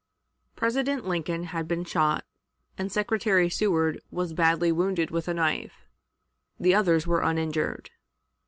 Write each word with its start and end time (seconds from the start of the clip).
President 0.55 1.07
Lincoln 1.07 1.43
had 1.43 1.67
been 1.67 1.83
shot, 1.85 2.25
and 2.75 2.91
Secretary 2.91 3.51
Seward 3.51 4.01
was 4.09 4.33
badly 4.33 4.71
wounded 4.71 5.11
with 5.11 5.27
a 5.27 5.33
knife. 5.35 5.85
The 6.59 6.73
others 6.73 7.05
were 7.05 7.21
uninjured. 7.21 7.91